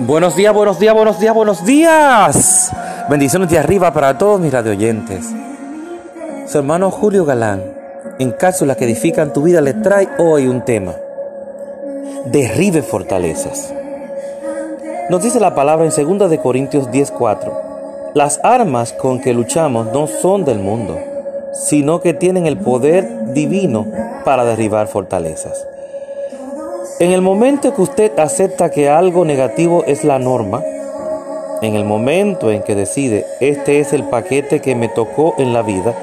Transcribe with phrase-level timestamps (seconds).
[0.00, 2.70] Buenos días, buenos días, buenos días, buenos días.
[3.10, 5.26] Bendiciones de arriba para todos mis radioyentes.
[6.46, 7.64] Su hermano Julio Galán,
[8.20, 10.94] en cápsulas que edifican tu vida, le trae hoy un tema.
[12.26, 13.74] Derribe fortalezas.
[15.10, 18.12] Nos dice la palabra en 2 de Corintios 10:4.
[18.14, 20.96] Las armas con que luchamos no son del mundo,
[21.52, 23.84] sino que tienen el poder divino
[24.24, 25.66] para derribar fortalezas.
[27.00, 30.62] En el momento que usted acepta que algo negativo es la norma,
[31.62, 35.62] en el momento en que decide, este es el paquete que me tocó en la
[35.62, 35.94] vida,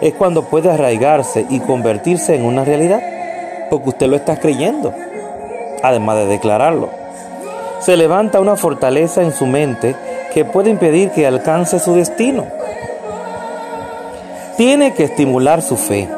[0.00, 3.02] es cuando puede arraigarse y convertirse en una realidad,
[3.68, 4.92] porque usted lo está creyendo,
[5.82, 6.90] además de declararlo.
[7.80, 9.96] Se levanta una fortaleza en su mente
[10.32, 12.46] que puede impedir que alcance su destino.
[14.56, 16.08] Tiene que estimular su fe.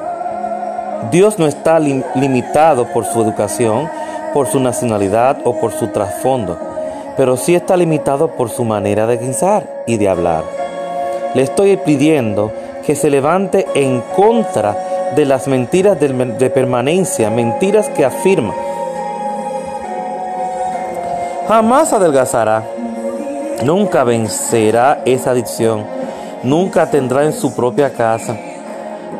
[1.11, 3.89] Dios no está limitado por su educación,
[4.33, 6.59] por su nacionalidad o por su trasfondo,
[7.17, 10.45] pero sí está limitado por su manera de pensar y de hablar.
[11.35, 12.53] Le estoy pidiendo
[12.85, 14.77] que se levante en contra
[15.15, 18.55] de las mentiras de permanencia, mentiras que afirma.
[21.49, 22.65] Jamás adelgazará,
[23.65, 25.85] nunca vencerá esa adicción,
[26.43, 28.37] nunca tendrá en su propia casa.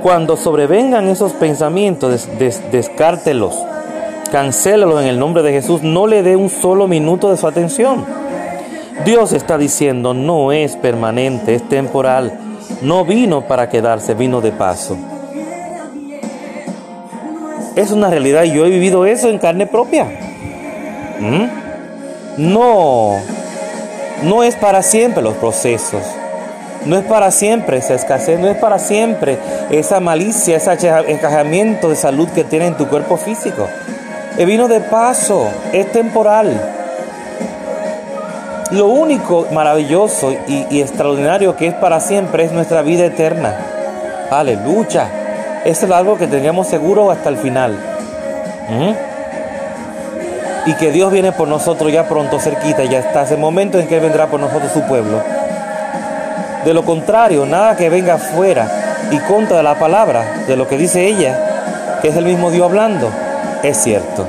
[0.03, 2.29] Cuando sobrevengan esos pensamientos,
[2.71, 3.65] descártelos
[4.29, 5.83] Cancélalo en el nombre de Jesús.
[5.83, 8.05] No le dé un solo minuto de su atención.
[9.05, 12.39] Dios está diciendo, no es permanente, es temporal.
[12.83, 14.97] No vino para quedarse, vino de paso.
[17.77, 20.05] Es una realidad y yo he vivido eso en carne propia.
[21.21, 21.45] ¿Mm?
[22.39, 23.19] No,
[24.23, 26.03] no es para siempre los procesos.
[26.87, 29.39] No es para siempre esa escasez, no es para siempre
[29.71, 33.67] esa malicia, ese encajamiento de salud que tiene en tu cuerpo físico.
[34.39, 36.61] El vino de paso, es temporal.
[38.71, 43.57] Lo único maravilloso y, extraordinario que es para siempre es nuestra vida eterna.
[44.31, 45.09] Aleluya.
[45.65, 47.79] Eso es algo que tendríamos seguro hasta el final.
[48.69, 48.93] ¿Mm?
[50.69, 54.01] Y que Dios viene por nosotros ya pronto, cerquita, ya está ese momento en que
[54.01, 55.23] vendrá por nosotros su pueblo.
[56.65, 58.69] De lo contrario, nada que venga afuera
[59.11, 63.09] y contra la palabra, de lo que dice ella, que es el mismo Dios hablando,
[63.69, 64.27] es cierto,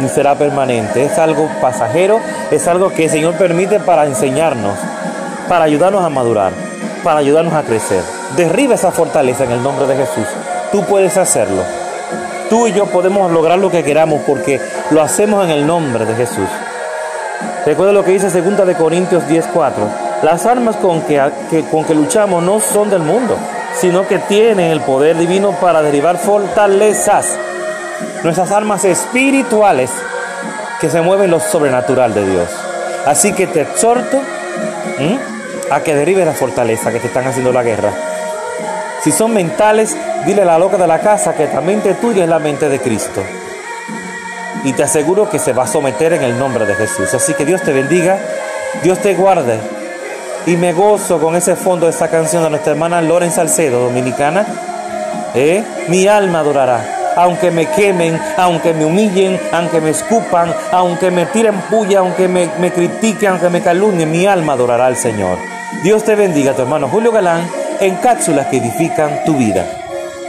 [0.00, 4.78] ni será permanente, es algo pasajero, es algo que el Señor permite para enseñarnos,
[5.48, 6.52] para ayudarnos a madurar,
[7.04, 8.02] para ayudarnos a crecer.
[8.36, 10.26] Derriba esa fortaleza en el nombre de Jesús.
[10.72, 11.62] Tú puedes hacerlo.
[12.50, 14.60] Tú y yo podemos lograr lo que queramos porque
[14.90, 16.48] lo hacemos en el nombre de Jesús.
[17.64, 19.72] Recuerda lo que dice 2 de Corintios 10:4.
[20.22, 21.20] Las armas con que,
[21.70, 23.36] con que luchamos no son del mundo,
[23.74, 27.36] sino que tienen el poder divino para derribar fortalezas
[28.22, 29.90] nuestras armas espirituales
[30.80, 32.48] que se mueven lo sobrenatural de Dios.
[33.06, 34.20] Así que te exhorto
[35.70, 37.92] a que derribes la fortaleza que te están haciendo la guerra.
[39.02, 39.96] Si son mentales,
[40.26, 42.80] dile a la loca de la casa que la mente tuya es la mente de
[42.80, 43.22] Cristo.
[44.64, 47.14] Y te aseguro que se va a someter en el nombre de Jesús.
[47.14, 48.18] Así que Dios te bendiga,
[48.82, 49.60] Dios te guarde.
[50.46, 54.44] Y me gozo con ese fondo de esta canción de nuestra hermana Loren Salcedo, dominicana.
[55.34, 55.62] ¿Eh?
[55.88, 61.60] Mi alma adorará aunque me quemen, aunque me humillen, aunque me escupan, aunque me tiren
[61.70, 65.38] puya, aunque me, me critiquen, aunque me calumnien, mi alma adorará al Señor.
[65.82, 67.48] Dios te bendiga, tu hermano Julio Galán,
[67.80, 69.85] en cápsulas que edifican tu vida.